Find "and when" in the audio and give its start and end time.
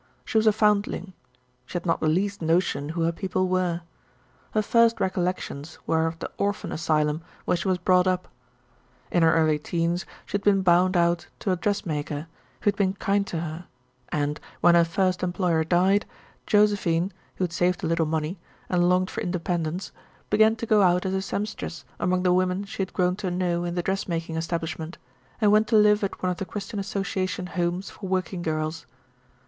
14.09-14.73